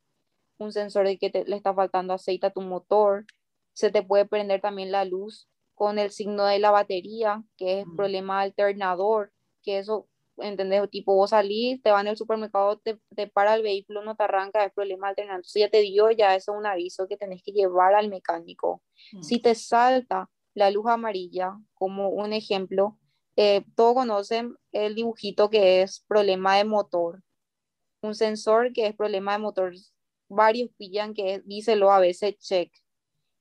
[0.57, 3.25] un sensor de que le está faltando aceite a tu motor.
[3.73, 7.87] Se te puede prender también la luz con el signo de la batería, que es
[7.87, 7.95] mm.
[7.95, 9.31] problema alternador,
[9.63, 10.89] que eso ¿entendés?
[10.89, 14.65] Tipo, vos salís, te van al supermercado, te, te, para el vehículo, no te arranca,
[14.65, 15.37] es problema alternativo.
[15.37, 18.81] Entonces ya te dio, ya eso es un aviso que tenés que llevar al mecánico.
[19.13, 19.23] Mm.
[19.23, 22.97] Si te salta la luz amarilla, como un ejemplo,
[23.35, 27.23] eh, todos conocen el dibujito que es problema de motor.
[28.01, 29.73] Un sensor que es problema de motor,
[30.29, 32.71] varios pillan que díselo a veces check.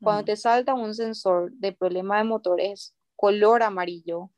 [0.00, 0.26] Cuando mm.
[0.26, 4.30] te salta un sensor de problema de motor es color amarillo,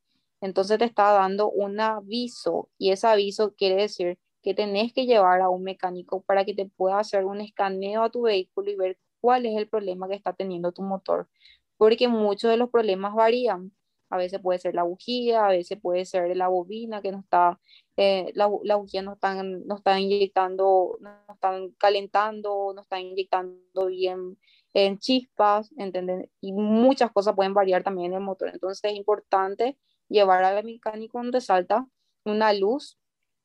[0.45, 5.41] entonces te está dando un aviso y ese aviso quiere decir que tenés que llevar
[5.41, 8.99] a un mecánico para que te pueda hacer un escaneo a tu vehículo y ver
[9.23, 11.31] cuál es el problema que está teniendo tu motor,
[11.79, 13.73] porque muchos de los problemas varían.
[14.11, 17.59] A veces puede ser la bujía, a veces puede ser la bobina que no está,
[17.97, 23.87] eh, la, la, bujía no están, no está inyectando, no están calentando, no está inyectando
[23.87, 24.39] bien
[24.75, 26.31] en chispas, ¿entenden?
[26.43, 28.51] Y muchas cosas pueden variar también en el motor.
[28.53, 31.87] Entonces es importante llevar al mecánico donde salta
[32.25, 32.99] una luz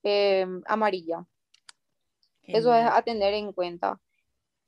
[0.03, 1.25] eh, amarilla.
[2.43, 4.01] Eso es a tener en cuenta.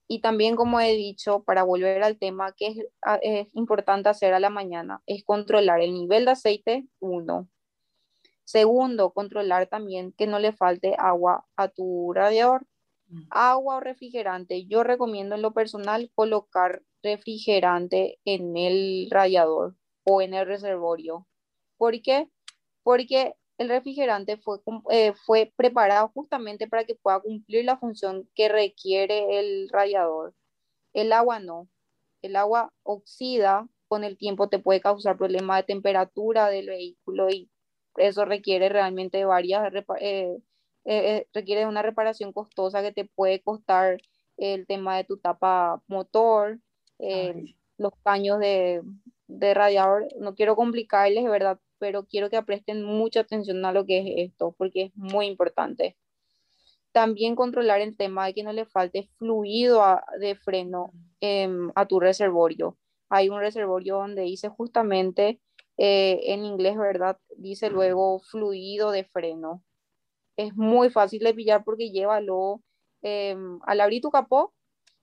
[0.08, 2.78] Y también, como he dicho, para volver al tema, que es,
[3.22, 7.48] es, importante hacer a la mañana, es controlar el nivel de aceite, uno.
[8.44, 12.68] Segundo, controlar también que no le falte agua a tu radiador.
[13.08, 13.22] Mm.
[13.30, 14.66] Agua o refrigerante.
[14.66, 21.26] Yo recomiendo en lo personal colocar refrigerante en el radiador o en el reservorio.
[21.82, 22.30] ¿Por qué?
[22.84, 24.60] Porque el refrigerante fue,
[24.92, 30.36] eh, fue preparado justamente para que pueda cumplir la función que requiere el radiador.
[30.94, 31.70] El agua no.
[32.22, 37.50] El agua oxida, con el tiempo te puede causar problemas de temperatura del vehículo y
[37.98, 40.38] eso requiere realmente varias, eh,
[40.86, 44.00] eh, requiere una reparación costosa que te puede costar
[44.38, 46.60] el tema de tu tapa motor,
[47.80, 48.84] los caños de,
[49.28, 50.08] de radiador.
[50.20, 51.60] No quiero complicarles, ¿verdad?
[51.82, 55.98] Pero quiero que presten mucha atención a lo que es esto, porque es muy importante.
[56.92, 59.82] También controlar el tema de que no le falte fluido
[60.20, 60.92] de freno
[61.22, 62.78] em, a tu reservorio.
[63.10, 65.42] Hay un reservorio donde dice justamente
[65.78, 67.18] eh, en inglés, ¿verdad?
[67.36, 69.64] Dice luego fluido de freno.
[70.38, 72.62] Es muy fácil de pillar porque llévalo
[73.02, 74.54] eh, al abrir tu capó,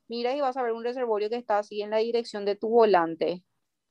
[0.06, 2.68] mira y vas a ver un reservorio que está así en la dirección de tu
[2.68, 3.42] volante.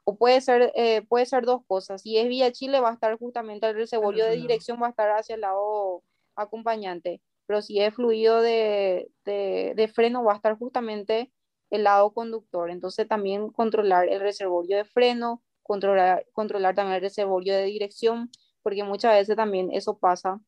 [0.09, 2.01] O puede ser, eh, puede ser dos cosas.
[2.01, 5.09] Si es vía Chile, va a estar justamente el reservorio de dirección, va a estar
[5.09, 6.01] hacia el lado
[6.37, 7.21] acompañante.
[7.45, 11.33] Pero si es fluido de, de, de freno, va a estar justamente
[11.71, 12.71] el lado conductor.
[12.71, 18.31] Entonces también controlar el reservorio de freno, controlar, controlar también el reservorio de dirección,
[18.63, 20.39] porque muchas veces también eso pasa,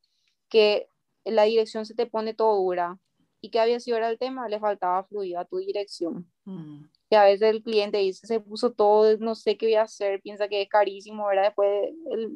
[0.48, 0.88] que
[1.26, 2.98] la dirección se te pone todo dura.
[3.42, 4.48] ¿Y qué había sido era el tema?
[4.48, 6.32] Le faltaba fluido a tu dirección.
[6.46, 6.86] Mm.
[7.10, 10.22] Y a veces el cliente dice, se puso todo, no sé qué voy a hacer,
[10.22, 11.46] piensa que es carísimo, ¿verdad?
[11.46, 11.90] Después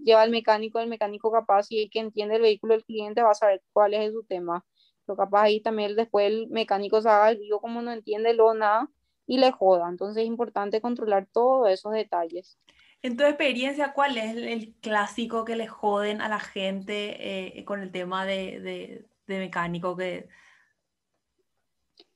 [0.03, 3.31] lleva al mecánico, el mecánico capaz, y el que entiende el vehículo del cliente va
[3.31, 4.65] a saber cuál es su tema.
[5.05, 8.89] Lo capaz ahí también después el mecánico se haga vivo como no entiende lo nada
[9.27, 9.89] y le joda.
[9.89, 12.57] Entonces es importante controlar todos esos detalles.
[13.01, 17.81] En tu experiencia, ¿cuál es el clásico que le joden a la gente eh, con
[17.81, 19.97] el tema de, de, mecánico?
[19.97, 20.29] Que...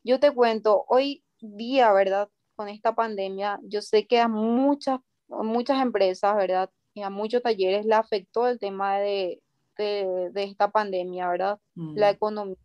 [0.01, 2.29] Yo te cuento, hoy día, ¿verdad?
[2.57, 6.69] Con esta pandemia, yo sé que a muchas, muchas empresas, ¿verdad?
[6.93, 9.41] Y a muchos talleres le afectó el tema de,
[9.77, 11.59] de, de esta pandemia, ¿verdad?
[11.75, 12.15] La mm.
[12.15, 12.57] economía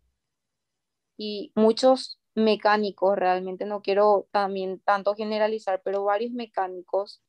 [1.17, 7.21] y muchos mecánicos, realmente no quiero también tanto generalizar, pero varios mecánicos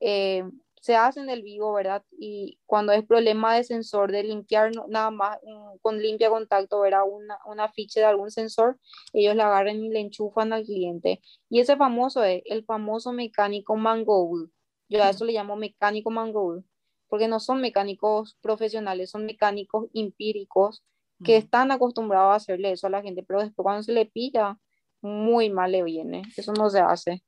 [0.00, 0.44] eh,
[0.80, 2.04] se hacen el vivo, ¿verdad?
[2.18, 5.38] Y cuando es problema de sensor, de limpiar nada más
[5.82, 7.02] con limpia contacto, ¿verdad?
[7.10, 8.78] Una, una ficha de algún sensor,
[9.12, 11.20] ellos la agarran y le enchufan al cliente.
[11.48, 14.50] Y ese famoso es el famoso mecánico mangold.
[14.88, 16.64] Yo a eso le llamo mecánico mangold,
[17.08, 20.82] porque no son mecánicos profesionales, son mecánicos empíricos
[21.22, 24.58] que están acostumbrados a hacerle eso a la gente, pero después cuando se le pilla,
[25.00, 26.22] muy mal le viene.
[26.36, 27.22] Eso no se hace.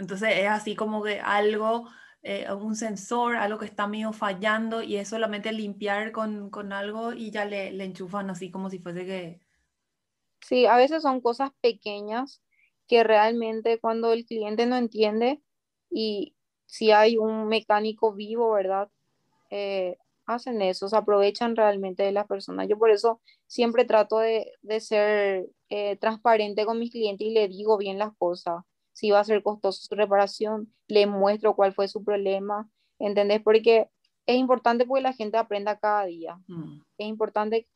[0.00, 1.86] Entonces es así como que algo,
[2.22, 7.12] eh, un sensor, algo que está medio fallando y es solamente limpiar con, con algo
[7.12, 9.40] y ya le, le, enchufan así como si fuese que...
[10.40, 12.40] Sí, a veces son cosas pequeñas
[12.88, 15.42] que realmente cuando el cliente no entiende
[15.90, 16.34] y
[16.64, 18.88] si hay un mecánico vivo, ¿verdad?
[19.50, 22.68] Eh, hacen eso, se aprovechan realmente de las personas.
[22.68, 27.48] Yo por eso siempre trato de, de ser eh, transparente con mis clientes y le
[27.48, 28.64] digo bien las cosas.
[29.00, 33.40] Si va a ser costoso su reparación, le muestro cuál fue su problema, ¿entendés?
[33.40, 33.88] Porque
[34.26, 36.38] es importante porque la gente aprenda cada día.
[36.48, 36.82] Mm.
[36.98, 37.66] Es importante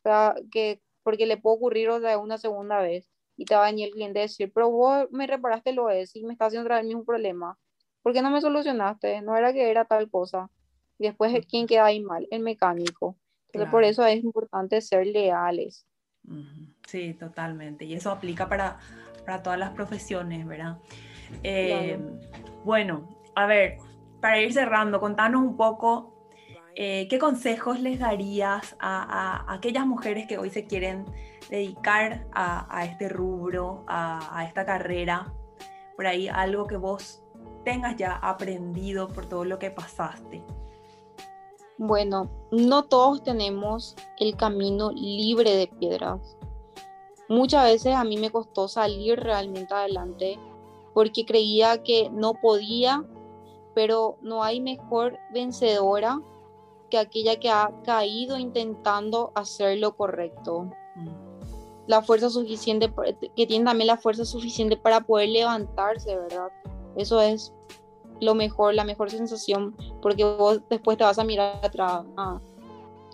[0.52, 3.08] que, porque le puede ocurrir otra una segunda vez
[3.38, 6.14] y te va a venir el cliente a decir, pero vos me reparaste lo es
[6.14, 7.58] y me está haciendo el mismo problema.
[8.02, 9.22] ¿Por qué no me solucionaste?
[9.22, 10.50] No era que era tal cosa.
[10.98, 12.28] Y después, ¿quién queda ahí mal?
[12.30, 13.16] El mecánico.
[13.46, 15.86] Entonces, por eso es importante ser leales.
[16.86, 17.86] Sí, totalmente.
[17.86, 18.78] Y eso aplica para,
[19.24, 20.76] para todas las profesiones, ¿verdad?
[21.42, 21.98] Eh,
[22.64, 23.78] bueno, a ver,
[24.20, 26.14] para ir cerrando, contanos un poco
[26.74, 31.04] eh, qué consejos les darías a, aquellas mujeres que hoy se quieren
[31.50, 35.32] dedicar a, este rubro, a, a, esta carrera.
[35.94, 37.22] Por ahí algo que vos
[37.64, 40.42] tengas ya aprendido por todo lo que pasaste.
[41.78, 46.36] Bueno, no todos tenemos el camino libre de piedras.
[47.28, 50.38] Muchas veces a mí me costó salir realmente adelante
[50.94, 53.04] porque creía que no podía,
[53.74, 56.22] pero no hay mejor vencedora
[56.88, 60.70] que aquella que ha caído intentando hacer lo correcto.
[61.86, 62.90] La fuerza suficiente,
[63.36, 66.48] que tiene también la fuerza suficiente para poder levantarse, ¿verdad?
[66.96, 67.52] Eso es
[68.20, 72.04] lo mejor, la mejor sensación, porque vos después te vas a mirar atrás.
[72.16, 72.40] Ah,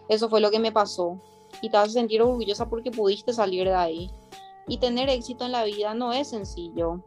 [0.08, 1.18] eso fue lo que me pasó.
[1.62, 4.10] Y te vas a sentir orgullosa porque pudiste salir de ahí.
[4.68, 7.00] Y tener éxito en la vida no es sencillo.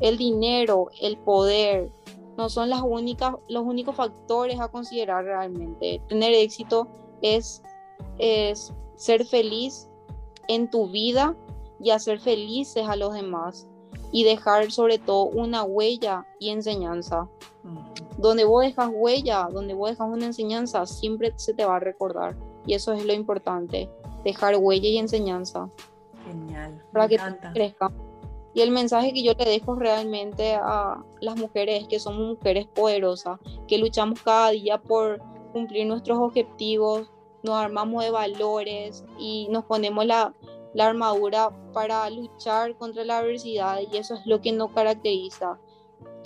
[0.00, 1.90] El dinero, el poder,
[2.36, 6.02] no son las únicas, los únicos factores a considerar realmente.
[6.08, 6.88] Tener éxito
[7.22, 7.62] es,
[8.18, 9.88] es ser feliz
[10.48, 11.34] en tu vida
[11.80, 13.66] y hacer felices a los demás
[14.12, 17.28] y dejar sobre todo una huella y enseñanza.
[18.18, 22.36] Donde vos dejas huella, donde vos dejas una enseñanza, siempre se te va a recordar.
[22.64, 23.90] Y eso es lo importante,
[24.24, 25.68] dejar huella y enseñanza.
[26.24, 26.82] Genial.
[26.92, 27.18] Para que
[27.52, 27.92] crezca.
[28.56, 32.66] Y el mensaje que yo le dejo realmente a las mujeres es que somos mujeres
[32.66, 33.38] poderosas,
[33.68, 35.20] que luchamos cada día por
[35.52, 40.34] cumplir nuestros objetivos, nos armamos de valores y nos ponemos la,
[40.72, 45.58] la armadura para luchar contra la adversidad y eso es lo que nos caracteriza.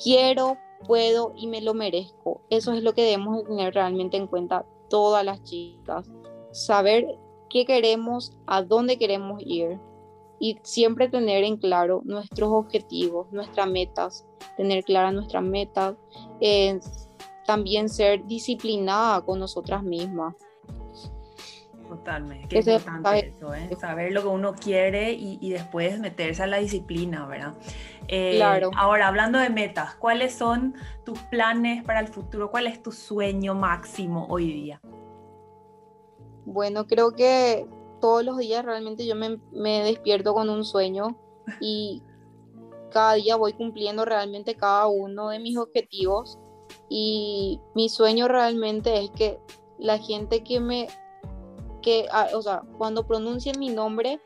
[0.00, 2.42] Quiero, puedo y me lo merezco.
[2.48, 6.08] Eso es lo que debemos tener realmente en cuenta todas las chicas.
[6.52, 7.08] Saber
[7.48, 9.80] qué queremos, a dónde queremos ir
[10.40, 14.26] y siempre tener en claro nuestros objetivos, nuestras metas,
[14.56, 15.94] tener claras nuestras metas,
[17.46, 20.34] también ser disciplinada con nosotras mismas.
[21.86, 23.68] Totalmente, qué importante eso, ¿eh?
[23.78, 27.54] saber lo que uno quiere y, después meterse a la disciplina, ¿verdad?
[28.08, 28.70] Eh, claro.
[28.76, 30.74] Ahora, hablando de metas, ¿cuáles son
[31.04, 32.50] tus planes para el futuro?
[32.50, 34.80] ¿Cuál es tu sueño máximo hoy día?
[36.46, 37.66] Bueno, creo que
[38.00, 39.38] todos los días realmente yo me,
[39.82, 41.16] despierto con un sueño
[41.60, 42.02] y
[42.90, 46.38] cada día voy cumpliendo realmente cada uno de mis objetivos
[46.88, 49.38] y mi sueño realmente es que
[49.78, 50.88] la gente que me,
[51.82, 54.20] que, ah, o sea, cuando pronuncien mi nombre,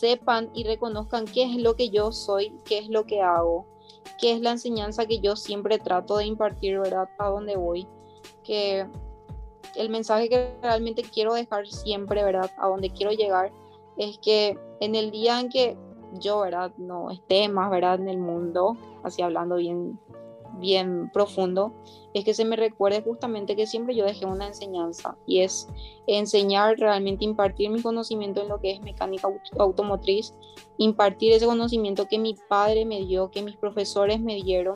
[0.00, 3.66] sepan y reconozcan qué es lo que yo soy, qué es lo que hago,
[4.18, 7.08] qué es la enseñanza que yo siempre trato de impartir, ¿verdad?
[7.18, 7.86] A donde voy.
[8.42, 8.86] Que
[9.76, 12.50] el mensaje que realmente quiero dejar siempre, ¿verdad?
[12.58, 13.52] A donde quiero llegar,
[13.96, 15.76] es que en el día en que
[16.14, 16.72] yo, ¿verdad?
[16.76, 18.00] No esté más, ¿verdad?
[18.00, 19.98] En el mundo, así hablando bien
[20.58, 21.72] bien profundo,
[22.14, 25.68] es que se me recuerde justamente que siempre yo dejé una enseñanza y es
[26.06, 30.34] enseñar realmente, impartir mi conocimiento en lo que es mecánica automotriz,
[30.76, 34.74] impartir ese conocimiento que mi padre me dio, que mis profesores me dieron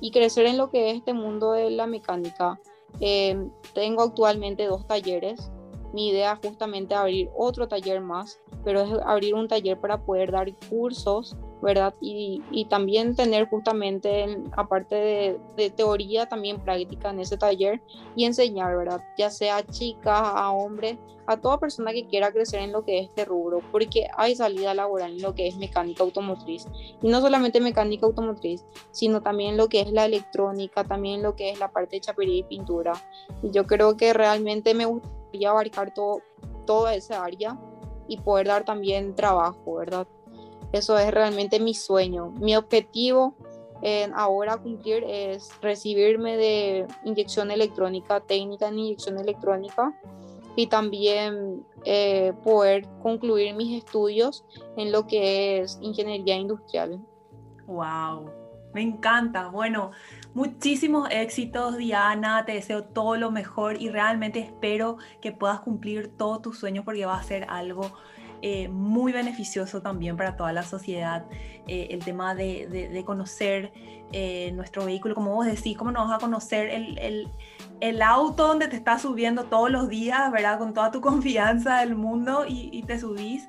[0.00, 2.60] y crecer en lo que es este mundo de la mecánica.
[3.00, 3.36] Eh,
[3.74, 5.50] tengo actualmente dos talleres.
[5.92, 10.30] Mi idea es justamente abrir otro taller más, pero es abrir un taller para poder
[10.30, 11.94] dar cursos ¿verdad?
[12.00, 17.80] Y, y también tener justamente, aparte de, teoría, también práctica en ese taller
[18.16, 19.02] y enseñar, ¿verdad?
[19.18, 20.96] Ya sea a chicas, a hombres,
[21.26, 24.74] a toda persona que quiera crecer en lo que es este rubro, porque hay salida
[24.74, 26.66] laboral en lo que es mecánica automotriz.
[27.02, 31.50] Y no solamente mecánica automotriz, sino también lo que es la electrónica, también lo que
[31.50, 32.94] es la parte de chapería y pintura.
[33.42, 36.22] Y yo creo que realmente me gustaría abarcar todo,
[36.66, 37.58] toda esa área
[38.08, 40.08] y poder dar también trabajo, ¿verdad?
[40.72, 42.30] Eso es realmente mi sueño.
[42.38, 43.34] Mi objetivo
[43.82, 49.94] en ahora cumplir es recibirme de inyección electrónica, técnica en inyección electrónica
[50.56, 54.44] y también eh, poder concluir mis estudios
[54.76, 57.00] en lo que es ingeniería industrial.
[57.66, 58.30] ¡Wow!
[58.74, 59.48] Me encanta.
[59.48, 59.90] Bueno,
[60.34, 62.44] muchísimos éxitos, Diana.
[62.44, 67.04] Te deseo todo lo mejor y realmente espero que puedas cumplir todos tus sueños porque
[67.04, 67.90] va a ser algo
[68.42, 71.26] eh, muy beneficioso también para toda la sociedad
[71.66, 73.70] eh, el tema de, conocer
[74.12, 77.28] eh, nuestro vehículo, como vos decís, cómo nos vas a conocer el,
[77.80, 80.58] el, auto donde te estás subiendo todos los días, ¿verdad?
[80.58, 83.48] Con toda tu confianza del mundo y, te subís.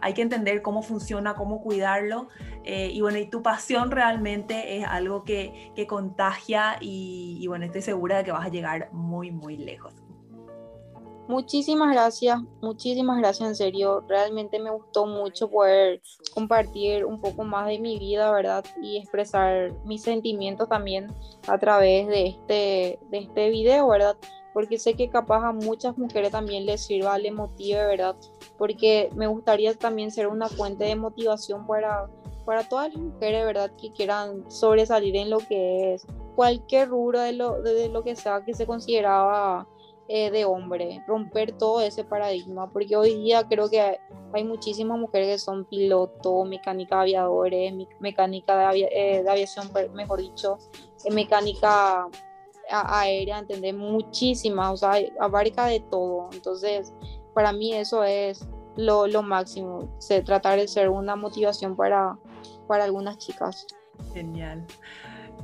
[0.00, 2.28] hay que entender cómo funciona, cómo cuidarlo.
[2.64, 7.82] y bueno, y tu pasión realmente es algo que, que contagia y, y bueno, estoy
[7.82, 10.03] segura de que vas a llegar muy, muy lejos.
[11.26, 14.04] Muchísimas gracias, muchísimas gracias en serio.
[14.06, 16.02] Realmente me gustó mucho poder
[16.34, 18.62] compartir un poco más de mi vida, ¿verdad?
[18.82, 21.10] Y expresar mis sentimientos también
[21.48, 24.16] a través de este, de este video, ¿verdad?
[24.52, 28.16] Porque sé que capaz a muchas mujeres también les sirva, les motive, ¿verdad?
[28.58, 32.06] Porque me gustaría también ser una fuente de motivación para,
[32.44, 33.72] para todas las mujeres, ¿verdad?
[33.80, 36.06] Que quieran sobresalir en lo que es
[36.36, 39.66] cualquier rubro de lo, de lo que sea que se consideraba
[40.06, 45.28] eh, de hombre, romper todo ese paradigma, porque hoy día creo que hay, muchísimas mujeres
[45.28, 50.58] que son pilotos, mecánica aviadores, mecánica de, eh, aviación, mejor dicho,
[51.04, 52.06] eh, mecánica
[52.70, 53.74] aérea, ¿entendés?
[53.74, 56.28] Muchísimas, o sea, abarca de todo.
[56.32, 56.92] Entonces,
[57.32, 58.46] para mí eso es
[58.76, 59.88] lo, lo máximo,
[60.26, 62.18] tratar de ser una motivación para,
[62.68, 63.66] para algunas chicas.
[64.12, 64.66] Genial.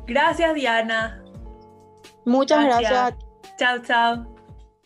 [0.07, 1.25] Gracias, Diana.
[2.27, 2.91] Muchas gracias.
[2.91, 3.57] gracias.
[3.57, 4.40] Chao, chao.